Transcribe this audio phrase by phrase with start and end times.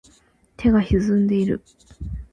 [0.57, 1.61] 手が悴んでいる